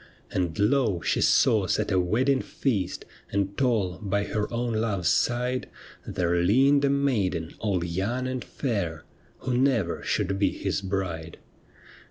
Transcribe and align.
And 0.31 0.57
lo! 0.57 0.99
she 1.01 1.21
saw 1.21 1.67
set 1.67 1.91
a 1.91 1.99
wedding 1.99 2.41
feast, 2.41 3.05
And 3.31 3.55
tall 3.55 3.99
by 4.01 4.23
her 4.23 4.51
own 4.51 4.73
love's 4.73 5.09
side 5.09 5.69
There 6.07 6.37
leaned 6.41 6.83
a 6.83 6.89
maiden 6.89 7.53
all 7.59 7.83
young 7.85 8.25
and 8.27 8.43
fair 8.43 9.03
Who 9.41 9.55
never 9.55 10.01
should 10.01 10.39
be 10.39 10.49
his 10.49 10.81
bride. 10.81 11.37